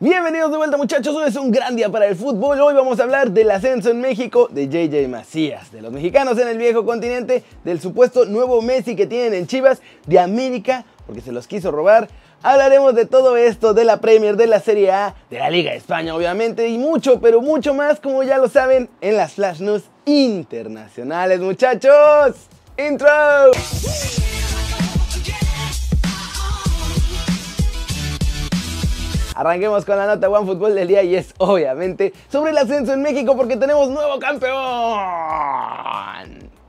Bienvenidos 0.00 0.52
de 0.52 0.56
vuelta 0.58 0.76
muchachos, 0.76 1.12
hoy 1.16 1.26
es 1.26 1.34
un 1.34 1.50
gran 1.50 1.74
día 1.74 1.88
para 1.88 2.06
el 2.06 2.14
fútbol, 2.14 2.60
hoy 2.60 2.72
vamos 2.72 3.00
a 3.00 3.02
hablar 3.02 3.32
del 3.32 3.50
ascenso 3.50 3.90
en 3.90 4.00
México 4.00 4.46
de 4.48 4.68
JJ 4.68 5.08
Macías, 5.08 5.72
de 5.72 5.82
los 5.82 5.90
mexicanos 5.90 6.38
en 6.38 6.46
el 6.46 6.56
viejo 6.56 6.86
continente, 6.86 7.42
del 7.64 7.80
supuesto 7.80 8.24
nuevo 8.24 8.62
Messi 8.62 8.94
que 8.94 9.08
tienen 9.08 9.34
en 9.34 9.48
Chivas, 9.48 9.82
de 10.06 10.20
América, 10.20 10.84
porque 11.04 11.20
se 11.20 11.32
los 11.32 11.48
quiso 11.48 11.72
robar, 11.72 12.08
hablaremos 12.44 12.94
de 12.94 13.06
todo 13.06 13.36
esto, 13.36 13.74
de 13.74 13.84
la 13.84 14.00
Premier, 14.00 14.36
de 14.36 14.46
la 14.46 14.60
Serie 14.60 14.92
A, 14.92 15.16
de 15.30 15.40
la 15.40 15.50
Liga 15.50 15.72
de 15.72 15.78
España 15.78 16.14
obviamente, 16.14 16.68
y 16.68 16.78
mucho, 16.78 17.20
pero 17.20 17.42
mucho 17.42 17.74
más, 17.74 17.98
como 17.98 18.22
ya 18.22 18.38
lo 18.38 18.48
saben, 18.48 18.88
en 19.00 19.16
las 19.16 19.32
Flash 19.32 19.58
News 19.58 19.82
internacionales 20.04 21.40
muchachos. 21.40 22.36
Intro. 22.76 23.08
Arranquemos 29.38 29.84
con 29.84 29.96
la 29.96 30.04
nota 30.08 30.28
One 30.28 30.46
Fútbol 30.46 30.74
del 30.74 30.88
día 30.88 31.04
y 31.04 31.14
es 31.14 31.32
obviamente 31.38 32.12
sobre 32.28 32.50
el 32.50 32.58
ascenso 32.58 32.92
en 32.92 33.02
México 33.02 33.36
porque 33.36 33.56
tenemos 33.56 33.88
nuevo 33.88 34.18
campeón. 34.18 34.50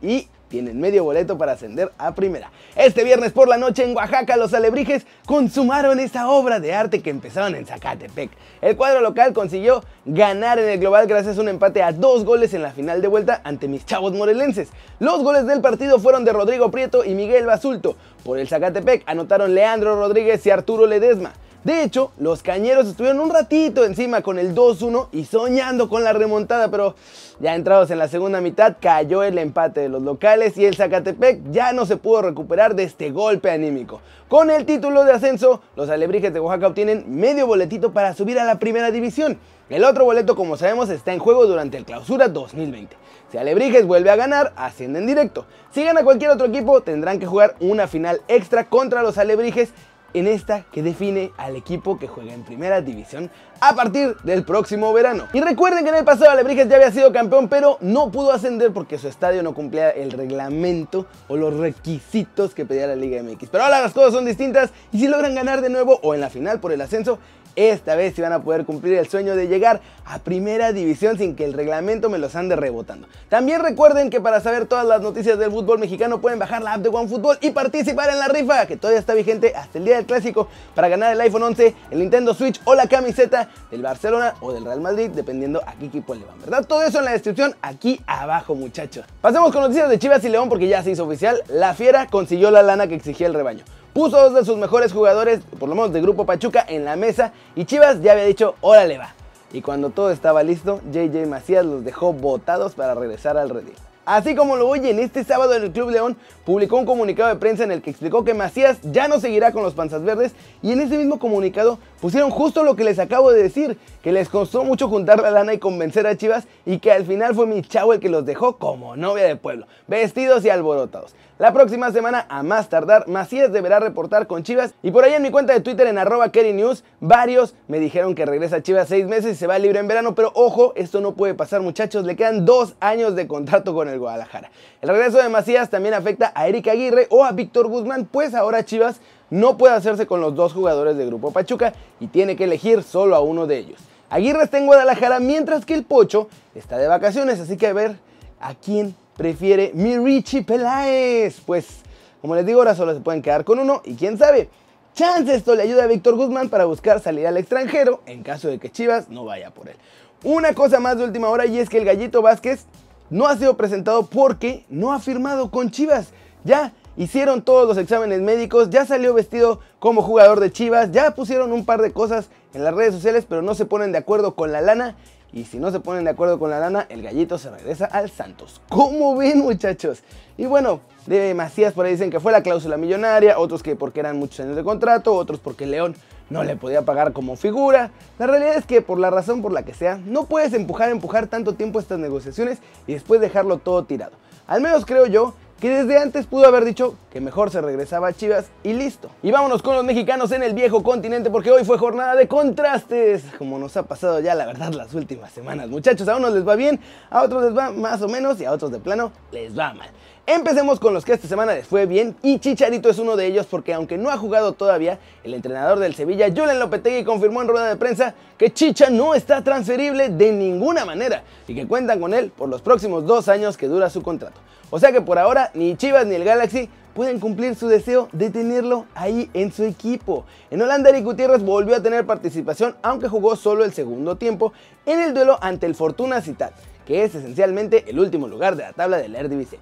Y 0.04 0.28
tienen 0.50 0.80
medio 0.80 1.04
boleto 1.04 1.36
para 1.36 1.54
ascender 1.54 1.92
a 1.98 2.14
primera. 2.14 2.52
Este 2.76 3.04
viernes 3.04 3.32
por 3.32 3.48
la 3.48 3.58
noche 3.58 3.84
en 3.84 3.95
Oaxaca 3.95 4.38
los 4.38 4.54
alebrijes 4.54 5.08
consumaron 5.26 6.00
esa 6.00 6.30
obra 6.30 6.59
de 6.59 6.76
arte 6.76 7.02
que 7.02 7.09
empezaron 7.09 7.55
en 7.55 7.66
Zacatepec. 7.66 8.30
El 8.62 8.78
cuadro 8.78 9.02
local 9.02 9.34
consiguió 9.34 9.84
ganar 10.06 10.59
en 10.59 10.70
el 10.70 10.80
global 10.80 11.08
gracias 11.08 11.40
a 11.40 11.42
un 11.42 11.50
empate 11.50 11.81
a 11.81 11.92
dos 11.92 12.23
goles 12.23 12.54
en 12.54 12.62
la 12.62 12.70
final 12.72 13.02
de 13.02 13.08
vuelta 13.08 13.42
ante 13.44 13.67
mis 13.67 13.84
chavos 13.84 14.14
morelenses. 14.14 14.70
Los 15.00 15.23
goles 15.23 15.48
del 15.48 15.62
partido 15.62 15.98
fueron 15.98 16.23
de 16.23 16.34
Rodrigo 16.34 16.70
Prieto 16.70 17.04
y 17.04 17.16
Miguel 17.16 17.48
Basulto. 17.48 17.95
Por 18.23 18.38
el 18.38 18.48
Zacatepec 18.48 19.02
anotaron 19.08 19.56
Leandro 19.56 19.95
Rodríguez 19.95 20.45
y 20.45 20.52
Arturo 20.52 20.86
Ledesma. 20.86 21.34
De 21.63 21.84
hecho, 21.84 22.12
los 22.18 22.41
cañeros 22.41 22.88
estuvieron 22.88 23.20
un 23.20 23.31
ratito 23.31 23.84
encima 23.84 24.22
con 24.22 24.40
el 24.40 24.55
2-1 24.55 25.09
y 25.12 25.26
soñando 25.26 25.90
con 25.90 26.05
la 26.05 26.13
remontada, 26.13 26.72
pero 26.72 26.95
ya 27.42 27.53
entrados 27.53 27.92
en 27.92 27.97
la 27.97 28.08
segunda 28.08 28.39
mitad 28.39 28.78
cayó 28.80 29.23
el 29.23 29.38
empate 29.38 29.81
de 29.81 29.89
los 29.89 30.02
locales 30.02 30.58
y 30.58 30.64
el 30.64 30.78
Zacatepec 30.78 31.52
ya 31.52 31.73
no 31.73 31.86
se 31.86 31.97
pudo 31.97 32.22
recuperar 32.22 32.75
de 32.75 32.84
este 32.84 33.11
golpe 33.11 33.52
anímico. 33.52 34.00
Con 34.30 34.50
el 34.52 34.66
título 34.66 35.03
de 35.03 35.11
ascenso, 35.11 35.61
los 35.75 35.89
alebrijes 35.89 36.34
de 36.34 36.39
Oaxaca 36.39 36.67
obtienen 36.67 37.03
medio 37.08 37.45
boletito 37.45 37.91
para 37.91 38.14
subir 38.14 38.39
a 38.39 38.45
la 38.45 38.58
primera 38.58 38.89
división. 38.89 39.38
El 39.69 39.84
otro 39.84 40.06
boleto, 40.06 40.38
como 40.38 40.56
sabemos, 40.56 40.89
está 40.89 41.12
en 41.12 41.19
juego 41.19 41.45
durante 41.45 41.75
el 41.75 41.84
clausura 41.84 42.30
2020. 42.30 42.95
Si 43.31 43.38
Alebrijes 43.38 43.86
vuelve 43.86 44.09
a 44.09 44.16
ganar, 44.16 44.53
ascienden 44.56 45.06
directo. 45.06 45.45
Si 45.72 45.84
gana 45.84 46.03
cualquier 46.03 46.31
otro 46.31 46.47
equipo, 46.47 46.81
tendrán 46.81 47.19
que 47.19 47.28
jugar 47.28 47.56
una 47.59 47.88
final 47.88 48.22
extra 48.28 48.69
contra 48.69 49.03
los 49.03 49.17
Alebrijes 49.17 49.73
en 50.14 50.28
esta 50.28 50.64
que 50.72 50.84
define 50.84 51.32
al 51.38 51.56
equipo 51.56 52.00
que 52.00 52.08
juega 52.08 52.34
en 52.34 52.44
primera 52.44 52.82
división 52.82 53.30
a 53.62 53.76
partir 53.76 54.16
del 54.24 54.44
próximo 54.44 54.92
verano. 54.94 55.28
Y 55.34 55.42
recuerden 55.42 55.84
que 55.84 55.90
en 55.90 55.96
el 55.96 56.06
pasado 56.06 56.32
Alebrijes 56.32 56.68
ya 56.70 56.76
había 56.76 56.92
sido 56.92 57.12
campeón, 57.12 57.50
pero 57.50 57.78
no 57.82 58.12
pudo 58.12 58.32
ascender 58.32 58.72
porque 58.72 58.98
su 58.98 59.08
estadio 59.08 59.44
no 59.44 59.54
cumplía 59.54 59.90
el 59.90 60.12
reglamento 60.12 61.06
o 61.28 61.36
los 61.36 61.56
requisitos 61.58 62.54
que 62.54 62.66
pedía 62.66 62.88
la 62.88 62.96
Liga 62.96 63.22
MX. 63.22 63.50
Pero 63.50 63.64
ahora 63.64 63.82
las 63.82 63.94
cosas 63.94 64.14
son 64.14 64.26
distintas 64.26 64.72
y 64.92 65.00
si 65.00 65.08
logran 65.08 65.36
ganar 65.36 65.62
de 65.62 65.70
nuevo 65.70 66.00
o 66.04 66.14
en 66.14 66.22
la 66.22 66.30
final 66.30 66.60
por 66.60 66.72
el 66.72 66.82
ascenso, 66.82 67.20
esta 67.68 67.96
vez 67.96 68.16
sí 68.16 68.22
van 68.22 68.34
a 68.34 68.42
poder 68.42 68.66
cumplir 68.66 68.98
el 68.98 69.08
sueño 69.08 69.36
de 69.36 69.48
llegar 69.48 69.82
a 70.06 70.20
primera 70.20 70.72
división 70.72 71.18
sin 71.18 71.36
que 71.36 71.46
el 71.46 71.54
reglamento 71.54 72.10
me 72.10 72.18
los 72.18 72.36
ande 72.36 72.56
rebotando. 72.56 73.08
También 73.28 73.62
recuerden 73.62 74.10
que 74.10 74.22
para 74.22 74.40
saber 74.40 74.66
todas 74.66 74.86
las 74.86 75.02
noticias 75.02 75.38
del 75.38 75.52
fútbol 75.52 75.78
mexicano 75.80 76.22
pueden 76.22 76.40
bajar 76.40 76.62
la 76.62 76.74
app 76.74 76.82
de 76.82 76.90
OneFootball 76.90 77.38
y 77.42 77.52
participar 77.52 78.10
en 78.10 78.20
la 78.20 78.28
rifa 78.28 78.66
que 78.66 78.78
todavía 78.78 79.00
está 79.00 79.14
vigente 79.14 79.54
hasta 79.56 79.78
el 79.78 79.86
día 79.86 79.98
del 79.98 80.06
clásico 80.06 80.48
para 80.74 80.88
ganar 80.88 81.14
el 81.14 81.22
iPhone 81.22 81.44
11, 81.44 81.76
el 81.92 82.00
Nintendo 82.00 82.34
Switch 82.34 82.62
o 82.64 82.76
la 82.76 82.88
camiseta 82.88 83.50
del 83.70 83.82
Barcelona 83.82 84.36
o 84.40 84.54
del 84.54 84.64
Real 84.64 84.80
Madrid 84.82 85.10
dependiendo 85.10 85.62
a 85.66 85.74
qué 85.74 85.88
equipo 85.88 86.16
le 86.16 86.26
van, 86.26 86.40
¿verdad? 86.40 86.66
Todo 86.66 86.84
eso 86.84 87.00
en 87.00 87.06
la 87.06 87.12
descripción 87.12 87.56
aquí 87.62 88.00
abajo 88.08 88.56
muchachos. 88.56 89.06
Pasemos 89.22 89.52
con 89.52 89.62
noticias 89.62 89.90
de 89.90 90.00
Chivas 90.00 90.24
y 90.24 90.30
León 90.30 90.50
porque 90.50 90.68
ya 90.68 90.82
se 90.82 90.92
hizo 90.92 91.04
oficial. 91.04 91.44
La 91.50 91.74
Fiera 91.74 92.08
consiguió 92.08 92.52
la 92.52 92.64
lana 92.64 92.88
que 92.88 92.96
exigía 92.96 93.28
el 93.28 93.34
rebaño 93.34 93.64
puso 94.00 94.16
dos 94.16 94.34
de 94.34 94.46
sus 94.46 94.58
mejores 94.58 94.94
jugadores, 94.94 95.42
por 95.60 95.68
lo 95.68 95.76
menos 95.76 95.92
de 95.92 96.00
Grupo 96.00 96.26
Pachuca, 96.26 96.64
en 96.66 96.86
la 96.86 96.96
mesa 96.96 97.34
y 97.54 97.66
Chivas 97.66 98.02
ya 98.02 98.14
había 98.14 98.24
dicho, 98.24 98.56
órale 98.62 98.98
va. 98.98 99.14
Y 99.52 99.62
cuando 99.62 99.90
todo 99.90 100.12
estaba 100.12 100.42
listo, 100.42 100.80
JJ 100.90 101.28
Macías 101.28 101.66
los 101.66 101.84
dejó 101.84 102.14
botados 102.14 102.76
para 102.76 102.96
regresar 102.96 103.38
al 103.38 103.50
redil. 103.50 103.74
Así 104.06 104.36
como 104.36 104.56
lo 104.56 104.70
oyen, 104.70 105.00
este 105.00 105.26
sábado 105.26 105.54
el 105.54 105.70
Club 105.74 105.90
León 105.90 106.16
publicó 106.46 106.78
un 106.78 106.86
comunicado 106.86 107.28
de 107.28 107.36
prensa 107.36 107.66
en 107.66 107.74
el 107.74 107.82
que 107.82 107.90
explicó 107.90 108.24
que 108.24 108.34
Macías 108.34 108.78
ya 108.84 109.10
no 109.10 109.20
seguirá 109.20 109.52
con 109.52 109.64
los 109.64 109.74
Panzas 109.74 110.02
Verdes 110.02 110.31
y 110.62 110.72
en 110.72 110.80
ese 110.80 110.98
mismo 110.98 111.20
comunicado 111.20 111.78
pusieron 112.00 112.30
justo 112.30 112.64
lo 112.64 112.76
que 112.76 112.84
les 112.84 113.00
acabo 113.00 113.32
de 113.32 113.44
decir, 113.44 113.78
que 114.02 114.12
les 114.12 114.30
costó 114.30 114.64
mucho 114.64 114.88
juntar 114.88 115.22
la 115.22 115.32
lana 115.32 115.54
y 115.54 115.60
convencer 115.60 116.08
a 116.08 116.18
Chivas 116.18 116.48
y 116.66 116.80
que 116.80 116.92
al 116.92 117.06
final 117.06 117.36
fue 117.36 117.48
mi 117.48 117.62
chavo 117.62 117.94
el 117.94 118.00
que 118.00 118.10
los 118.10 118.26
dejó 118.26 118.58
como 118.58 118.96
novia 118.96 119.26
de 119.26 119.36
pueblo, 119.36 119.68
vestidos 119.88 120.46
y 120.46 120.50
alborotados. 120.50 121.16
La 121.40 121.54
próxima 121.54 121.90
semana, 121.94 122.26
a 122.28 122.44
más 122.44 122.68
tardar, 122.68 123.08
Macías 123.08 123.54
deberá 123.54 123.80
reportar 123.80 124.28
con 124.28 124.44
Chivas. 124.44 124.74
Y 124.84 124.92
por 124.92 125.06
ahí 125.06 125.14
en 125.14 125.22
mi 125.22 125.32
cuenta 125.32 125.54
de 125.54 125.62
Twitter, 125.62 125.88
en 125.88 125.98
arroba 125.98 126.28
News, 126.28 126.84
varios 127.00 127.56
me 127.70 127.80
dijeron 127.80 128.14
que 128.14 128.26
regresa 128.26 128.58
a 128.58 128.62
Chivas 128.62 128.90
seis 128.90 129.08
meses 129.08 129.31
y 129.31 129.36
se 129.36 129.48
va 129.48 129.58
libre 129.58 129.80
en 129.80 129.88
verano. 129.88 130.16
Pero 130.16 130.34
ojo, 130.36 130.74
esto 130.76 131.00
no 131.00 131.14
puede 131.14 131.36
pasar, 131.36 131.62
muchachos. 131.62 132.04
Le 132.04 132.18
quedan 132.18 132.44
dos 132.44 132.76
años 132.81 133.16
de 133.16 133.26
contrato 133.26 133.74
con 133.74 133.88
el 133.88 134.00
Guadalajara. 134.00 134.52
El 134.81 134.90
regreso 134.90 135.20
de 135.20 135.30
Macías 135.30 135.70
también 135.70 135.94
afecta 135.94 136.34
a 136.36 136.46
Eric 136.50 136.68
Aguirre 136.68 137.08
o 137.10 137.24
a 137.24 137.31
Víctor 137.31 137.70
Guzmán, 137.70 138.04
pues 138.12 138.36
ahora 138.36 138.66
Chivas 138.66 139.00
no 139.29 139.57
puede 139.57 139.75
hacerse 139.75 140.07
con 140.07 140.22
los 140.22 140.35
dos 140.35 140.53
jugadores 140.53 140.97
del 140.97 141.07
Grupo 141.07 141.31
Pachuca 141.31 141.73
y 142.00 142.07
tiene 142.07 142.35
que 142.35 142.45
elegir 142.45 142.84
solo 142.84 143.16
a 143.16 143.22
uno 143.22 143.47
de 143.47 143.57
ellos. 143.57 143.79
Aguirre 144.09 144.44
está 144.44 144.57
en 144.57 144.66
Guadalajara 144.66 145.19
mientras 145.19 145.66
que 145.66 145.75
el 145.75 145.84
Pocho 145.84 146.29
está 146.56 146.78
de 146.78 146.88
vacaciones, 146.88 147.39
así 147.39 147.57
que 147.57 147.68
a 147.68 147.73
ver 147.73 147.97
a 148.39 148.56
quién 148.56 148.95
prefiere 149.16 149.72
mi 149.75 149.97
Richie 149.97 150.44
Peláez. 150.44 151.41
Pues, 151.45 151.81
como 152.22 152.35
les 152.35 152.45
digo, 152.45 152.59
ahora 152.59 152.73
solo 152.73 152.94
se 152.94 153.01
pueden 153.01 153.22
quedar 153.22 153.44
con 153.44 153.59
uno 153.59 153.81
y 153.85 153.95
quién 153.95 154.18
sabe. 154.18 154.50
Chance 154.95 155.35
esto 155.35 155.56
le 155.56 155.63
ayuda 155.63 155.84
a 155.84 155.88
Víctor 155.88 156.16
Guzmán 156.16 156.50
para 156.50 156.66
buscar 156.66 157.00
salir 157.00 157.28
al 157.28 157.38
extranjero 157.38 158.01
en 158.06 158.23
caso 158.23 158.47
de 158.47 158.57
que 158.57 158.72
Chivas 158.72 159.09
no 159.09 159.25
vaya 159.25 159.51
por 159.51 159.69
él. 159.69 159.75
Una 160.23 160.53
cosa 160.53 160.79
más 160.79 160.97
de 160.97 161.06
última 161.06 161.29
hora 161.29 161.45
y 161.45 161.59
es 161.59 161.69
que 161.69 161.78
el 161.78 161.85
Gallito 161.85 162.22
Vázquez 162.22 162.66
no 163.09 163.28
ha 163.28 163.38
sido 163.38 163.56
presentado 163.56 164.07
porque 164.07 164.66
no 164.69 164.91
ha 164.91 165.00
firmado 165.00 165.51
con 165.51 165.69
Chivas. 165.72 166.09
Ya 166.44 166.73
hicieron 167.00 167.42
todos 167.44 167.66
los 167.66 167.78
exámenes 167.78 168.20
médicos, 168.20 168.70
ya 168.70 168.86
salió 168.86 169.14
vestido 169.14 169.62
como 169.80 170.02
jugador 170.02 170.42
de 170.42 170.52
Chivas, 170.52 170.92
ya 170.92 171.12
pusieron 171.12 171.54
un 171.54 171.66
par 171.66 171.82
de 171.82 171.94
cosas 171.94 172.30
en 172.54 172.66
las 172.66 172.74
redes 172.74 172.94
sociales, 172.94 173.26
pero 173.28 173.42
no 173.42 173.56
se 173.56 173.64
ponen 173.64 173.94
de 173.94 174.00
acuerdo 174.00 174.36
con 174.36 174.52
la 174.52 174.60
lana 174.60 174.98
y 175.32 175.46
si 175.46 175.60
no 175.60 175.72
se 175.72 175.80
ponen 175.80 176.04
de 176.04 176.10
acuerdo 176.10 176.40
con 176.40 176.50
la 176.50 176.60
lana, 176.60 176.88
el 176.90 177.02
gallito 177.02 177.38
se 177.38 177.52
regresa 177.52 177.86
al 177.86 178.10
Santos. 178.10 178.62
¿Cómo 178.68 179.16
ven, 179.16 179.40
muchachos? 179.40 180.04
Y 180.38 180.46
bueno, 180.46 180.82
de 181.06 181.34
Macías 181.34 181.72
por 181.72 181.86
ahí 181.86 181.94
dicen 181.94 182.12
que 182.12 182.20
fue 182.20 182.34
la 182.34 182.44
cláusula 182.44 182.76
millonaria, 182.76 183.40
otros 183.40 183.64
que 183.64 183.78
porque 183.78 184.02
eran 184.02 184.20
muchos 184.20 184.42
años 184.42 184.58
de 184.58 184.64
contrato, 184.66 185.14
otros 185.14 185.40
porque 185.40 185.66
León 185.66 185.96
no 186.30 186.44
le 186.44 186.58
podía 186.58 186.81
pagar 186.81 187.14
como 187.14 187.38
figura. 187.38 187.92
La 188.18 188.28
realidad 188.28 188.58
es 188.58 188.66
que 188.66 188.81
por 188.81 189.00
la 189.00 189.10
razón 189.10 189.42
por 189.42 189.54
la 189.54 189.64
que 189.64 189.74
sea, 189.74 190.02
no 190.06 190.26
puedes 190.26 190.52
empujar, 190.52 190.90
empujar 190.90 191.28
tanto 191.28 191.54
tiempo 191.54 191.80
estas 191.80 191.98
negociaciones 191.98 192.58
y 192.88 192.94
después 192.94 193.22
dejarlo 193.22 193.58
todo 193.58 193.86
tirado. 193.86 194.18
Al 194.48 194.60
menos 194.60 194.86
creo 194.86 195.06
yo 195.06 195.34
que 195.59 195.70
desde 195.70 195.97
antes 195.97 196.25
pudo 196.25 196.47
haber 196.47 196.64
dicho 196.64 196.96
que 197.12 197.20
mejor 197.20 197.52
se 197.52 197.62
regresaba 197.62 198.08
a 198.08 198.14
Chivas 198.14 198.50
y 198.64 198.74
listo. 198.74 199.09
Y 199.22 199.31
vámonos 199.31 199.62
con 199.62 199.75
los 199.75 199.84
mexicanos 199.84 200.31
en 200.31 200.42
el 200.42 200.53
viejo 200.53 200.84
continente 200.84 201.30
porque 201.30 201.52
hoy 201.52 201.66
fue 201.66 201.78
jornada 201.78 202.16
de 202.16 202.28
contrastes, 202.28 203.24
como 203.38 203.59
nos 203.59 203.75
ha 203.75 203.84
pasado 203.84 204.19
ya 204.22 204.36
la 204.36 204.46
verdad 204.46 204.74
las 204.74 204.94
últimas 204.94 205.31
semanas. 205.31 205.68
Muchachos, 205.69 206.08
a 206.08 206.16
unos 206.16 206.34
les 206.34 206.48
va 206.48 206.56
bien, 206.56 206.80
a 207.09 207.24
otros 207.24 207.44
les 207.44 207.58
va 207.58 207.72
más 207.72 208.02
o 208.02 208.08
menos 208.08 208.40
y 208.40 208.46
a 208.46 208.52
otros 208.52 208.72
de 208.72 208.80
plano 208.80 209.12
les 209.31 209.58
va 209.58 209.74
mal. 209.74 209.90
Empecemos 210.31 210.79
con 210.79 210.94
los 210.94 211.06
que 211.06 211.13
esta 211.13 211.28
semana 211.28 211.56
les 211.56 211.66
fue 211.66 211.88
bien 211.88 212.16
y 212.22 212.38
Chicharito 212.38 212.88
es 212.88 213.00
uno 213.00 213.16
de 213.16 213.25
ellos 213.25 213.47
porque 213.47 213.73
aunque 213.73 213.97
no 213.97 214.12
ha 214.12 214.17
jugado 214.17 214.53
todavía, 214.53 215.00
el 215.23 215.34
entrenador 215.34 215.79
del 215.79 215.95
Sevilla, 215.95 216.28
Julen 216.28 216.59
Lopetegui, 216.59 217.03
confirmó 217.03 217.41
en 217.41 217.47
rueda 217.47 217.67
de 217.67 217.75
prensa 217.78 218.13
que 218.38 218.53
Chicha 218.53 218.91
no 218.91 219.16
está 219.16 219.44
transferible 219.44 220.09
de 220.09 220.31
ninguna 220.31 220.86
manera 220.86 221.24
y 221.48 221.56
que 221.56 221.65
cuentan 221.65 222.00
con 222.00 222.13
él 222.13 222.30
por 222.30 222.48
los 222.48 222.62
próximos 222.62 223.07
dos 223.07 223.27
años 223.27 223.57
que 223.57 223.68
dura 223.68 223.89
su 223.89 224.04
contrato. 224.04 224.39
O 224.69 224.77
sea 224.77 224.92
que 224.92 225.01
por 225.01 225.18
ahora 225.18 225.50
ni 225.56 225.75
Chivas 225.75 226.06
ni 226.06 226.13
el 226.13 226.24
Galaxy 226.24 226.69
pueden 226.94 227.19
cumplir 227.19 227.56
su 227.56 227.68
deseo 227.68 228.07
de 228.12 228.30
tenerlo 228.30 228.86
ahí 228.94 229.31
en 229.33 229.51
su 229.51 229.63
equipo. 229.63 230.25
En 230.51 230.62
Holanda, 230.62 230.92
Eric 230.92 231.06
Gutiérrez 231.06 231.42
volvió 231.42 231.75
a 231.75 231.81
tener 231.81 232.06
participación, 232.06 232.75
aunque 232.83 233.07
jugó 233.07 233.36
solo 233.36 233.65
el 233.65 233.74
segundo 233.74 234.15
tiempo, 234.15 234.54
en 234.86 235.00
el 235.00 235.15
duelo 235.15 235.39
ante 235.42 235.65
el 235.65 235.74
Fortuna 235.74 236.21
Citat, 236.21 236.54
que 236.86 237.04
es 237.04 237.15
esencialmente 237.15 237.86
el 237.88 238.00
último 238.00 238.27
lugar 238.27 238.56
de 238.56 238.62
la 238.62 238.74
tabla 238.74 238.98
del 238.98 239.15
Eredivisie. 239.15 239.57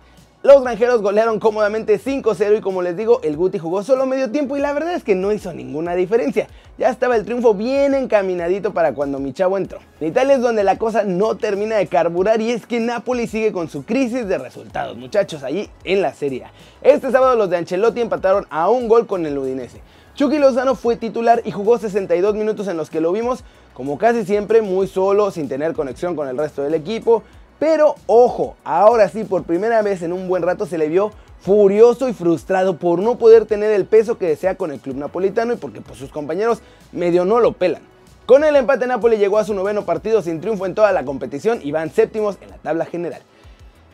Los 0.47 0.63
granjeros 0.63 1.01
golearon 1.01 1.41
cómodamente 1.41 1.99
5-0 1.99 2.59
y 2.59 2.61
como 2.61 2.81
les 2.81 2.95
digo, 2.95 3.19
el 3.21 3.35
Guti 3.35 3.59
jugó 3.59 3.83
solo 3.83 4.05
medio 4.05 4.31
tiempo 4.31 4.55
y 4.55 4.61
la 4.61 4.71
verdad 4.71 4.93
es 4.93 5.03
que 5.03 5.13
no 5.13 5.33
hizo 5.33 5.53
ninguna 5.53 5.93
diferencia. 5.93 6.47
Ya 6.77 6.87
estaba 6.87 7.17
el 7.17 7.25
triunfo 7.25 7.53
bien 7.53 7.93
encaminadito 7.93 8.73
para 8.73 8.93
cuando 8.93 9.19
mi 9.19 9.33
chavo 9.33 9.57
entró. 9.57 9.79
En 9.99 10.07
Italia 10.07 10.35
es 10.35 10.41
donde 10.41 10.63
la 10.63 10.77
cosa 10.77 11.03
no 11.03 11.35
termina 11.35 11.75
de 11.75 11.87
carburar 11.87 12.39
y 12.39 12.51
es 12.51 12.65
que 12.65 12.79
Napoli 12.79 13.27
sigue 13.27 13.51
con 13.51 13.67
su 13.67 13.83
crisis 13.83 14.25
de 14.25 14.37
resultados, 14.37 14.95
muchachos, 14.95 15.43
allí 15.43 15.69
en 15.83 16.01
la 16.01 16.13
Serie. 16.13 16.45
Este 16.81 17.11
sábado 17.11 17.35
los 17.35 17.49
de 17.49 17.57
Ancelotti 17.57 17.99
empataron 17.99 18.47
a 18.49 18.69
un 18.69 18.87
gol 18.87 19.05
con 19.05 19.25
el 19.25 19.37
Udinese. 19.37 19.81
Chucky 20.15 20.39
Lozano 20.39 20.75
fue 20.75 20.95
titular 20.95 21.41
y 21.43 21.51
jugó 21.51 21.77
62 21.77 22.35
minutos 22.35 22.69
en 22.69 22.77
los 22.77 22.89
que 22.89 23.01
lo 23.01 23.11
vimos, 23.11 23.43
como 23.73 23.97
casi 23.97 24.23
siempre, 24.23 24.61
muy 24.61 24.87
solo, 24.87 25.29
sin 25.29 25.49
tener 25.49 25.73
conexión 25.73 26.15
con 26.15 26.29
el 26.29 26.37
resto 26.37 26.63
del 26.63 26.73
equipo. 26.73 27.23
Pero 27.59 27.95
ojo, 28.05 28.55
ahora 28.63 29.09
sí, 29.09 29.23
por 29.23 29.43
primera 29.43 29.81
vez 29.81 30.01
en 30.01 30.13
un 30.13 30.27
buen 30.27 30.43
rato 30.43 30.65
se 30.65 30.77
le 30.77 30.89
vio 30.89 31.11
furioso 31.39 32.09
y 32.09 32.13
frustrado 32.13 32.77
por 32.77 32.99
no 32.99 33.17
poder 33.17 33.45
tener 33.45 33.71
el 33.71 33.85
peso 33.85 34.17
que 34.17 34.27
desea 34.27 34.55
con 34.55 34.71
el 34.71 34.79
club 34.79 34.97
napolitano 34.97 35.53
y 35.53 35.57
porque 35.57 35.81
pues, 35.81 35.99
sus 35.99 36.11
compañeros 36.11 36.61
medio 36.91 37.25
no 37.25 37.39
lo 37.39 37.53
pelan. 37.53 37.81
Con 38.25 38.43
el 38.43 38.55
empate 38.57 38.87
Napoli 38.87 39.17
llegó 39.17 39.37
a 39.37 39.45
su 39.45 39.53
noveno 39.53 39.85
partido 39.85 40.21
sin 40.21 40.41
triunfo 40.41 40.65
en 40.65 40.75
toda 40.75 40.91
la 40.91 41.05
competición 41.05 41.59
y 41.63 41.71
van 41.71 41.89
séptimos 41.91 42.37
en 42.41 42.49
la 42.49 42.57
tabla 42.57 42.85
general. 42.85 43.21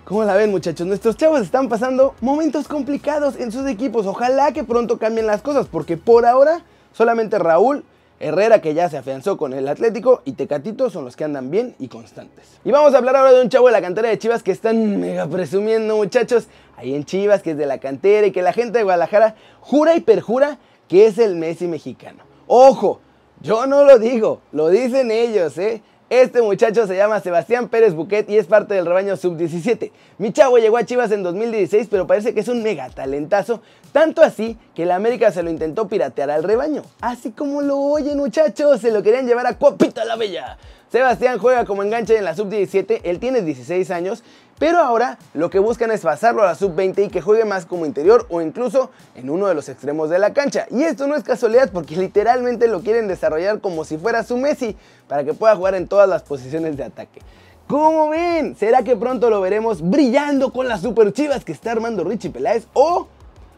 ¿Cómo 0.05 0.23
la 0.23 0.35
ven 0.35 0.51
muchachos? 0.51 0.85
Nuestros 0.87 1.15
chavos 1.15 1.41
están 1.41 1.69
pasando 1.69 2.15
momentos 2.19 2.67
complicados 2.67 3.39
en 3.39 3.51
sus 3.51 3.67
equipos. 3.67 4.05
Ojalá 4.05 4.51
que 4.51 4.63
pronto 4.63 4.97
cambien 4.97 5.27
las 5.27 5.41
cosas 5.41 5.67
porque 5.67 5.95
por 5.95 6.25
ahora 6.25 6.63
solamente 6.91 7.39
Raúl, 7.39 7.85
Herrera 8.19 8.61
que 8.61 8.73
ya 8.73 8.89
se 8.89 8.97
afianzó 8.97 9.37
con 9.37 9.53
el 9.53 9.67
Atlético 9.67 10.21
y 10.25 10.33
Tecatito 10.33 10.89
son 10.89 11.05
los 11.05 11.15
que 11.15 11.23
andan 11.23 11.51
bien 11.51 11.75
y 11.79 11.87
constantes. 11.87 12.59
Y 12.63 12.71
vamos 12.71 12.93
a 12.93 12.97
hablar 12.97 13.15
ahora 13.15 13.33
de 13.33 13.41
un 13.41 13.49
chavo 13.49 13.67
de 13.67 13.73
la 13.73 13.81
cantera 13.81 14.09
de 14.09 14.17
Chivas 14.17 14.43
que 14.43 14.51
están 14.51 14.99
mega 14.99 15.27
presumiendo 15.27 15.95
muchachos 15.95 16.47
ahí 16.77 16.95
en 16.95 17.05
Chivas 17.05 17.41
que 17.41 17.51
es 17.51 17.57
de 17.57 17.65
la 17.65 17.79
cantera 17.79 18.27
y 18.27 18.31
que 18.31 18.41
la 18.41 18.53
gente 18.53 18.77
de 18.77 18.83
Guadalajara 18.83 19.35
jura 19.59 19.95
y 19.95 20.01
perjura 20.01 20.57
que 20.87 21.07
es 21.07 21.17
el 21.17 21.35
Messi 21.35 21.67
mexicano. 21.67 22.23
Ojo, 22.47 22.99
yo 23.41 23.65
no 23.67 23.83
lo 23.83 23.99
digo, 23.99 24.41
lo 24.51 24.69
dicen 24.69 25.11
ellos, 25.11 25.57
¿eh? 25.57 25.81
Este 26.21 26.43
muchacho 26.43 26.85
se 26.85 26.95
llama 26.95 27.19
Sebastián 27.21 27.69
Pérez 27.69 27.95
Buquet 27.95 28.29
y 28.29 28.37
es 28.37 28.45
parte 28.45 28.75
del 28.75 28.85
rebaño 28.85 29.17
sub-17. 29.17 29.91
Mi 30.19 30.31
chavo 30.31 30.59
llegó 30.59 30.77
a 30.77 30.85
Chivas 30.85 31.11
en 31.11 31.23
2016, 31.23 31.87
pero 31.89 32.05
parece 32.05 32.35
que 32.35 32.41
es 32.41 32.47
un 32.49 32.61
mega 32.61 32.87
talentazo, 32.91 33.63
tanto 33.91 34.21
así 34.21 34.55
que 34.75 34.85
la 34.85 34.95
América 34.95 35.31
se 35.31 35.41
lo 35.41 35.49
intentó 35.49 35.87
piratear 35.87 36.29
al 36.29 36.43
rebaño. 36.43 36.83
Así 37.01 37.31
como 37.31 37.63
lo 37.63 37.79
oyen 37.79 38.19
muchachos, 38.19 38.79
se 38.79 38.91
lo 38.91 39.01
querían 39.01 39.25
llevar 39.25 39.47
a 39.47 39.57
Cuapita 39.57 40.05
la 40.05 40.15
Bella. 40.15 40.59
Sebastián 40.93 41.39
juega 41.39 41.65
como 41.65 41.81
enganche 41.81 42.15
en 42.15 42.23
la 42.23 42.35
sub-17, 42.35 43.01
él 43.03 43.17
tiene 43.19 43.41
16 43.41 43.89
años, 43.89 44.23
pero 44.59 44.77
ahora 44.77 45.17
lo 45.33 45.49
que 45.49 45.57
buscan 45.57 45.89
es 45.89 46.01
pasarlo 46.01 46.43
a 46.43 46.45
la 46.45 46.53
sub-20 46.53 47.07
y 47.07 47.09
que 47.09 47.19
juegue 47.19 47.45
más 47.45 47.65
como 47.65 47.87
interior 47.87 48.27
o 48.29 48.41
incluso 48.41 48.91
en 49.15 49.31
uno 49.31 49.47
de 49.47 49.55
los 49.55 49.69
extremos 49.69 50.11
de 50.11 50.19
la 50.19 50.33
cancha. 50.33 50.67
Y 50.69 50.83
esto 50.83 51.07
no 51.07 51.15
es 51.15 51.23
casualidad 51.23 51.71
porque 51.73 51.95
literalmente 51.95 52.67
lo 52.67 52.81
quieren 52.81 53.07
desarrollar 53.07 53.59
como 53.59 53.85
si 53.85 53.97
fuera 53.97 54.21
su 54.21 54.37
Messi, 54.37 54.77
para 55.07 55.23
que 55.23 55.33
pueda 55.33 55.55
jugar 55.55 55.73
en 55.73 55.87
todas 55.87 56.07
las 56.07 56.21
posiciones 56.21 56.77
de 56.77 56.83
ataque. 56.83 57.21
¿Cómo 57.65 58.09
ven? 58.09 58.55
¿Será 58.55 58.83
que 58.83 58.95
pronto 58.95 59.31
lo 59.31 59.41
veremos 59.41 59.81
brillando 59.81 60.53
con 60.53 60.67
las 60.67 60.81
super 60.81 61.11
chivas 61.11 61.43
que 61.43 61.53
está 61.53 61.71
armando 61.71 62.03
Richie 62.03 62.29
Peláez? 62.29 62.67
¿O 62.73 63.07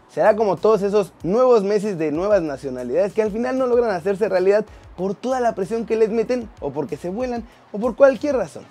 será 0.09 0.35
como 0.35 0.57
todos 0.57 0.81
esos 0.81 1.13
nuevos 1.23 1.63
Messi 1.63 1.93
de 1.93 2.11
nuevas 2.11 2.41
nacionalidades 2.41 3.13
que 3.13 3.21
al 3.21 3.31
final 3.31 3.57
no 3.57 3.67
logran 3.67 3.91
hacerse 3.91 4.29
realidad 4.29 4.65
por 4.95 5.15
toda 5.15 5.39
la 5.39 5.55
presión 5.55 5.85
que 5.85 5.95
les 5.95 6.09
meten 6.09 6.49
o 6.59 6.71
porque 6.71 6.97
se 6.97 7.09
vuelan 7.09 7.43
o 7.71 7.79
por 7.79 7.95
cualquier 7.95 8.35
razón. 8.35 8.63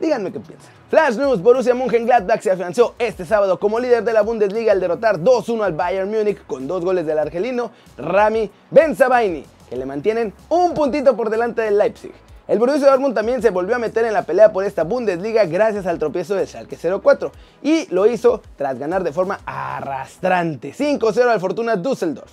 Díganme 0.00 0.32
qué 0.32 0.40
piensan. 0.40 0.70
Flash 0.90 1.16
News, 1.16 1.40
Borussia 1.40 1.74
Mönchengladbach 1.74 2.40
se 2.40 2.50
afianzó 2.50 2.94
este 2.98 3.24
sábado 3.24 3.58
como 3.58 3.78
líder 3.78 4.02
de 4.02 4.12
la 4.12 4.22
Bundesliga 4.22 4.72
al 4.72 4.80
derrotar 4.80 5.20
2-1 5.20 5.64
al 5.64 5.72
Bayern 5.72 6.10
Múnich 6.10 6.44
con 6.46 6.66
dos 6.66 6.84
goles 6.84 7.06
del 7.06 7.18
argelino 7.18 7.70
Rami 7.96 8.50
Benzabaini, 8.70 9.44
que 9.70 9.76
le 9.76 9.86
mantienen 9.86 10.34
un 10.48 10.74
puntito 10.74 11.16
por 11.16 11.30
delante 11.30 11.62
del 11.62 11.78
Leipzig. 11.78 12.12
El 12.48 12.58
Borussia 12.58 12.90
Dortmund 12.90 13.14
también 13.14 13.40
se 13.40 13.50
volvió 13.50 13.76
a 13.76 13.78
meter 13.78 14.04
en 14.04 14.12
la 14.12 14.24
pelea 14.24 14.52
por 14.52 14.64
esta 14.64 14.82
Bundesliga 14.82 15.44
gracias 15.44 15.86
al 15.86 16.00
tropiezo 16.00 16.34
de 16.34 16.44
Schalke 16.44 16.76
04 16.76 17.30
y 17.62 17.86
lo 17.94 18.04
hizo 18.06 18.42
tras 18.56 18.80
ganar 18.80 19.04
de 19.04 19.12
forma 19.12 19.38
arrastrante 19.46 20.72
5-0 20.72 21.28
al 21.28 21.38
Fortuna 21.38 21.76
Düsseldorf. 21.76 22.32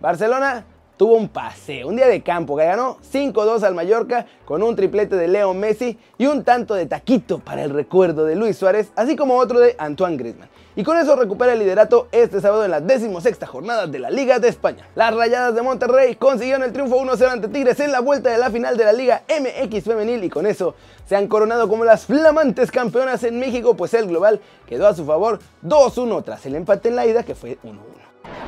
Barcelona 0.00 0.64
tuvo 0.96 1.14
un 1.14 1.28
pase, 1.28 1.84
un 1.84 1.94
día 1.94 2.08
de 2.08 2.20
campo, 2.20 2.56
que 2.56 2.64
ganó 2.64 2.98
5-2 3.12 3.62
al 3.62 3.76
Mallorca 3.76 4.26
con 4.44 4.60
un 4.60 4.74
triplete 4.74 5.14
de 5.14 5.28
Leo 5.28 5.54
Messi 5.54 6.00
y 6.18 6.26
un 6.26 6.42
tanto 6.42 6.74
de 6.74 6.86
taquito 6.86 7.38
para 7.38 7.62
el 7.62 7.70
recuerdo 7.70 8.24
de 8.24 8.34
Luis 8.34 8.56
Suárez, 8.56 8.90
así 8.96 9.14
como 9.14 9.36
otro 9.36 9.60
de 9.60 9.76
Antoine 9.78 10.16
Griezmann. 10.16 10.48
Y 10.76 10.82
con 10.82 10.96
eso 10.98 11.14
recupera 11.14 11.52
el 11.52 11.60
liderato 11.60 12.08
este 12.10 12.40
sábado 12.40 12.64
en 12.64 12.70
la 12.72 12.80
decimosexta 12.80 13.46
jornada 13.46 13.86
de 13.86 13.98
la 14.00 14.10
Liga 14.10 14.40
de 14.40 14.48
España. 14.48 14.88
Las 14.96 15.14
Rayadas 15.14 15.54
de 15.54 15.62
Monterrey 15.62 16.16
consiguieron 16.16 16.64
el 16.64 16.72
triunfo 16.72 16.98
1-0 16.98 17.28
ante 17.28 17.48
Tigres 17.48 17.78
en 17.78 17.92
la 17.92 18.00
vuelta 18.00 18.30
de 18.30 18.38
la 18.38 18.50
final 18.50 18.76
de 18.76 18.84
la 18.84 18.92
Liga 18.92 19.22
MX 19.28 19.84
Femenil 19.84 20.24
y 20.24 20.30
con 20.30 20.46
eso 20.46 20.74
se 21.06 21.14
han 21.14 21.28
coronado 21.28 21.68
como 21.68 21.84
las 21.84 22.06
flamantes 22.06 22.72
campeonas 22.72 23.22
en 23.22 23.38
México, 23.38 23.76
pues 23.76 23.94
el 23.94 24.08
global 24.08 24.40
quedó 24.66 24.88
a 24.88 24.94
su 24.94 25.04
favor 25.04 25.38
2-1 25.64 26.24
tras 26.24 26.44
el 26.46 26.56
empate 26.56 26.88
en 26.88 26.96
la 26.96 27.06
ida 27.06 27.22
que 27.22 27.34
fue 27.34 27.58
1-1 27.62 28.04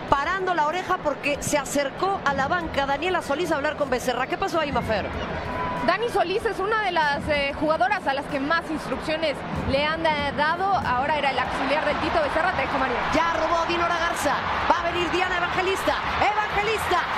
parando 0.08 0.54
la 0.54 0.66
oreja 0.66 0.98
porque 1.02 1.36
se 1.40 1.58
acercó 1.58 2.20
a 2.24 2.34
la 2.34 2.48
banca 2.48 2.86
Daniela 2.86 3.22
Solís 3.22 3.52
a 3.52 3.56
hablar 3.56 3.76
con 3.76 3.90
Becerra. 3.90 4.26
¿Qué 4.26 4.36
pasó 4.36 4.60
ahí, 4.60 4.72
Mafer? 4.72 5.06
Dani 5.86 6.08
Solís 6.08 6.44
es 6.44 6.58
una 6.58 6.82
de 6.82 6.90
las 6.90 7.28
eh, 7.28 7.52
jugadoras 7.60 8.04
a 8.08 8.12
las 8.12 8.26
que 8.26 8.40
más 8.40 8.68
instrucciones 8.70 9.36
le 9.70 9.84
han 9.84 10.02
dado. 10.02 10.64
Ahora 10.64 11.16
era 11.16 11.30
el 11.30 11.38
auxiliar 11.38 11.84
del 11.84 11.96
Tito 12.00 12.20
Becerra. 12.22 12.52
Te 12.52 12.62
dejo, 12.62 12.76
María. 12.78 12.98
Ya 13.14 13.32
robó 13.34 13.64
Dinora 13.68 13.96
Garza. 13.96 14.34
Va 14.68 14.80
a 14.80 14.90
venir 14.90 15.08
Diana. 15.12 15.36
Evangelista. 15.36 15.94
Evangelista. 16.20 17.15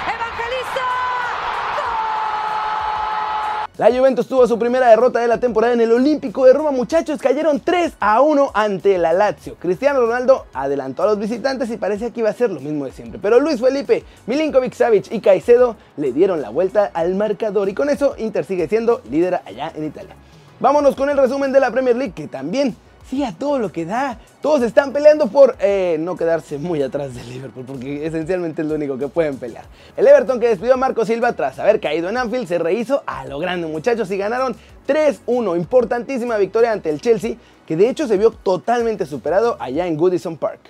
La 3.78 3.96
Juventus 3.96 4.26
tuvo 4.26 4.44
su 4.48 4.58
primera 4.58 4.88
derrota 4.88 5.20
de 5.20 5.28
la 5.28 5.38
temporada 5.38 5.72
en 5.72 5.80
el 5.80 5.92
Olímpico 5.92 6.44
de 6.44 6.52
Roma. 6.52 6.72
Muchachos, 6.72 7.20
cayeron 7.20 7.60
3 7.60 7.92
a 8.00 8.20
1 8.20 8.50
ante 8.52 8.98
la 8.98 9.12
Lazio. 9.12 9.54
Cristiano 9.54 10.00
Ronaldo 10.00 10.46
adelantó 10.52 11.04
a 11.04 11.06
los 11.06 11.18
visitantes 11.20 11.70
y 11.70 11.76
parecía 11.76 12.10
que 12.10 12.18
iba 12.18 12.28
a 12.28 12.32
ser 12.32 12.50
lo 12.50 12.58
mismo 12.58 12.86
de 12.86 12.90
siempre. 12.90 13.20
Pero 13.22 13.38
Luis 13.38 13.60
Felipe, 13.60 14.02
Milinkovic 14.26 14.72
Savic 14.72 15.12
y 15.12 15.20
Caicedo 15.20 15.76
le 15.96 16.10
dieron 16.10 16.42
la 16.42 16.48
vuelta 16.48 16.90
al 16.92 17.14
marcador 17.14 17.68
y 17.68 17.74
con 17.74 17.88
eso 17.88 18.16
Inter 18.18 18.44
sigue 18.44 18.66
siendo 18.66 19.00
líder 19.08 19.42
allá 19.46 19.70
en 19.72 19.84
Italia. 19.84 20.16
Vámonos 20.58 20.96
con 20.96 21.08
el 21.08 21.16
resumen 21.16 21.52
de 21.52 21.60
la 21.60 21.70
Premier 21.70 21.94
League 21.94 22.14
que 22.14 22.26
también 22.26 22.74
sí 23.08 23.24
a 23.24 23.32
todo 23.32 23.58
lo 23.58 23.72
que 23.72 23.84
da. 23.84 24.18
Todos 24.40 24.62
están 24.62 24.92
peleando 24.92 25.28
por 25.28 25.56
eh, 25.60 25.96
no 25.98 26.16
quedarse 26.16 26.58
muy 26.58 26.82
atrás 26.82 27.14
del 27.14 27.28
Liverpool, 27.28 27.64
porque 27.66 28.06
esencialmente 28.06 28.62
es 28.62 28.68
lo 28.68 28.74
único 28.74 28.98
que 28.98 29.08
pueden 29.08 29.36
pelear. 29.36 29.64
El 29.96 30.06
Everton 30.06 30.38
que 30.38 30.48
despidió 30.48 30.74
a 30.74 30.76
Marco 30.76 31.04
Silva 31.04 31.32
tras 31.32 31.58
haber 31.58 31.80
caído 31.80 32.08
en 32.08 32.16
Anfield 32.16 32.46
se 32.46 32.58
rehizo 32.58 33.02
a 33.06 33.26
lo 33.26 33.38
grande, 33.38 33.66
muchachos, 33.66 34.10
y 34.10 34.16
ganaron 34.16 34.54
3-1. 34.86 35.56
Importantísima 35.56 36.36
victoria 36.36 36.72
ante 36.72 36.90
el 36.90 37.00
Chelsea, 37.00 37.36
que 37.66 37.76
de 37.76 37.88
hecho 37.88 38.06
se 38.06 38.16
vio 38.16 38.30
totalmente 38.30 39.06
superado 39.06 39.56
allá 39.60 39.86
en 39.86 39.96
Goodison 39.96 40.36
Park. 40.36 40.60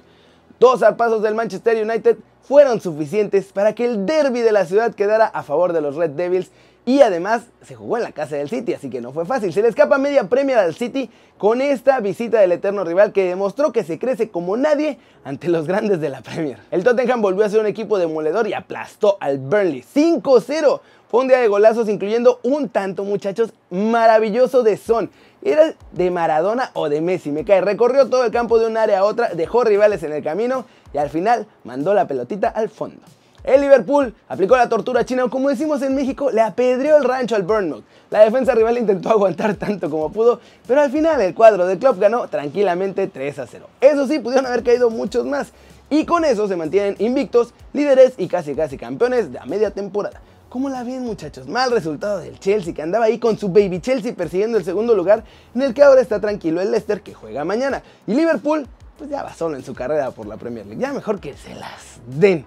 Dos 0.58 0.80
zarpazos 0.80 1.22
del 1.22 1.34
Manchester 1.34 1.84
United 1.84 2.16
fueron 2.42 2.80
suficientes 2.80 3.52
para 3.52 3.74
que 3.74 3.84
el 3.84 4.06
derby 4.06 4.40
de 4.40 4.52
la 4.52 4.64
ciudad 4.64 4.94
quedara 4.94 5.26
a 5.26 5.42
favor 5.42 5.72
de 5.72 5.82
los 5.82 5.96
Red 5.96 6.10
Devils 6.10 6.50
y 6.88 7.02
además 7.02 7.42
se 7.60 7.74
jugó 7.74 7.98
en 7.98 8.02
la 8.02 8.12
casa 8.12 8.36
del 8.36 8.48
City, 8.48 8.72
así 8.72 8.88
que 8.88 9.02
no 9.02 9.12
fue 9.12 9.26
fácil. 9.26 9.52
Se 9.52 9.60
le 9.60 9.68
escapa 9.68 9.98
media 9.98 10.26
Premier 10.30 10.56
al 10.56 10.74
City 10.74 11.10
con 11.36 11.60
esta 11.60 12.00
visita 12.00 12.40
del 12.40 12.52
eterno 12.52 12.82
rival 12.82 13.12
que 13.12 13.28
demostró 13.28 13.72
que 13.72 13.84
se 13.84 13.98
crece 13.98 14.30
como 14.30 14.56
nadie 14.56 14.98
ante 15.22 15.48
los 15.48 15.66
grandes 15.66 16.00
de 16.00 16.08
la 16.08 16.22
Premier. 16.22 16.56
El 16.70 16.84
Tottenham 16.84 17.20
volvió 17.20 17.44
a 17.44 17.50
ser 17.50 17.60
un 17.60 17.66
equipo 17.66 17.98
demoledor 17.98 18.48
y 18.48 18.54
aplastó 18.54 19.18
al 19.20 19.36
Burnley 19.36 19.84
5-0. 19.94 20.80
Fue 21.10 21.20
un 21.20 21.28
día 21.28 21.40
de 21.40 21.48
golazos 21.48 21.90
incluyendo 21.90 22.40
un 22.42 22.70
tanto, 22.70 23.04
muchachos, 23.04 23.52
maravilloso 23.68 24.62
de 24.62 24.78
Son. 24.78 25.10
Era 25.42 25.74
de 25.92 26.10
Maradona 26.10 26.70
o 26.72 26.88
de 26.88 27.02
Messi, 27.02 27.32
me 27.32 27.44
cae. 27.44 27.60
Recorrió 27.60 28.08
todo 28.08 28.24
el 28.24 28.30
campo 28.30 28.58
de 28.58 28.66
un 28.66 28.78
área 28.78 29.00
a 29.00 29.04
otra, 29.04 29.34
dejó 29.34 29.62
rivales 29.62 30.02
en 30.04 30.12
el 30.12 30.24
camino 30.24 30.64
y 30.94 30.96
al 30.96 31.10
final 31.10 31.46
mandó 31.64 31.92
la 31.92 32.08
pelotita 32.08 32.48
al 32.48 32.70
fondo. 32.70 33.02
El 33.44 33.60
Liverpool 33.60 34.14
aplicó 34.28 34.56
la 34.56 34.68
tortura 34.68 35.04
china, 35.04 35.24
o 35.24 35.30
como 35.30 35.48
decimos 35.48 35.80
en 35.82 35.94
México, 35.94 36.30
le 36.30 36.40
apedreó 36.40 36.96
el 36.96 37.04
rancho 37.04 37.36
al 37.36 37.44
Bournemouth. 37.44 37.84
La 38.10 38.20
defensa 38.20 38.54
rival 38.54 38.78
intentó 38.78 39.10
aguantar 39.10 39.54
tanto 39.54 39.88
como 39.88 40.10
pudo, 40.10 40.40
pero 40.66 40.80
al 40.80 40.90
final 40.90 41.20
el 41.20 41.34
cuadro 41.34 41.66
del 41.66 41.78
club 41.78 41.98
ganó 41.98 42.28
tranquilamente 42.28 43.06
3 43.06 43.38
a 43.38 43.46
0. 43.46 43.66
Eso 43.80 44.06
sí, 44.06 44.18
pudieron 44.18 44.46
haber 44.46 44.62
caído 44.62 44.90
muchos 44.90 45.24
más. 45.24 45.52
Y 45.90 46.04
con 46.04 46.24
eso 46.24 46.46
se 46.48 46.56
mantienen 46.56 46.96
invictos, 46.98 47.54
líderes 47.72 48.12
y 48.18 48.28
casi 48.28 48.54
casi 48.54 48.76
campeones 48.76 49.32
de 49.32 49.38
a 49.38 49.46
media 49.46 49.70
temporada. 49.70 50.20
¿Cómo 50.50 50.68
la 50.68 50.82
ven 50.82 51.02
muchachos? 51.02 51.46
Mal 51.46 51.70
resultado 51.70 52.18
del 52.18 52.38
Chelsea 52.38 52.74
que 52.74 52.82
andaba 52.82 53.06
ahí 53.06 53.18
con 53.18 53.38
su 53.38 53.48
baby 53.48 53.80
Chelsea 53.80 54.14
persiguiendo 54.14 54.56
el 54.56 54.64
segundo 54.64 54.94
lugar 54.94 55.24
en 55.54 55.62
el 55.62 55.74
que 55.74 55.82
ahora 55.82 56.00
está 56.00 56.20
tranquilo 56.20 56.60
el 56.60 56.70
Leicester 56.70 57.02
que 57.02 57.14
juega 57.14 57.44
mañana. 57.44 57.82
Y 58.06 58.14
Liverpool 58.14 58.66
pues 58.98 59.10
ya 59.10 59.22
va 59.22 59.32
solo 59.32 59.56
en 59.56 59.64
su 59.64 59.74
carrera 59.74 60.10
por 60.10 60.26
la 60.26 60.36
Premier 60.36 60.66
League. 60.66 60.80
Ya 60.80 60.92
mejor 60.92 61.20
que 61.20 61.34
se 61.34 61.54
las 61.54 62.00
den. 62.06 62.44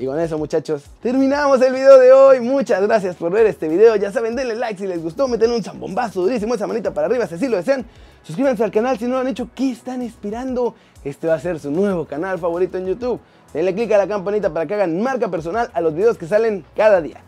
Y 0.00 0.06
con 0.06 0.18
eso 0.18 0.38
muchachos, 0.38 0.84
terminamos 1.02 1.60
el 1.60 1.74
video 1.74 1.98
de 1.98 2.10
hoy. 2.10 2.40
Muchas 2.40 2.80
gracias 2.80 3.16
por 3.16 3.30
ver 3.30 3.44
este 3.44 3.68
video. 3.68 3.96
Ya 3.96 4.10
saben, 4.10 4.34
denle 4.34 4.54
like 4.54 4.80
si 4.80 4.86
les 4.86 5.02
gustó, 5.02 5.28
meten 5.28 5.50
un 5.50 5.62
zambombazo 5.62 6.22
durísimo, 6.22 6.54
esa 6.54 6.66
manita 6.66 6.94
para 6.94 7.06
arriba 7.06 7.26
si 7.26 7.34
así 7.34 7.48
lo 7.48 7.58
desean. 7.58 7.84
Suscríbanse 8.22 8.64
al 8.64 8.70
canal 8.70 8.98
si 8.98 9.04
no 9.04 9.10
lo 9.10 9.18
han 9.18 9.28
hecho. 9.28 9.50
¿Qué 9.54 9.70
están 9.70 10.00
esperando? 10.00 10.74
Este 11.04 11.26
va 11.26 11.34
a 11.34 11.38
ser 11.38 11.60
su 11.60 11.70
nuevo 11.70 12.06
canal 12.06 12.38
favorito 12.38 12.78
en 12.78 12.86
YouTube. 12.86 13.20
Denle 13.52 13.74
click 13.74 13.92
a 13.92 13.98
la 13.98 14.08
campanita 14.08 14.50
para 14.50 14.64
que 14.64 14.72
hagan 14.72 15.02
marca 15.02 15.30
personal 15.30 15.70
a 15.74 15.82
los 15.82 15.94
videos 15.94 16.16
que 16.16 16.26
salen 16.26 16.64
cada 16.74 17.02
día. 17.02 17.20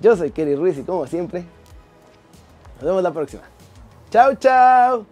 Yo 0.00 0.16
soy 0.16 0.30
Kerry 0.30 0.54
Ruiz 0.54 0.78
y 0.78 0.82
como 0.82 1.08
siempre, 1.08 1.44
nos 2.76 2.84
vemos 2.84 3.02
la 3.02 3.10
próxima. 3.10 3.42
Chao, 4.12 4.36
chao. 4.36 5.11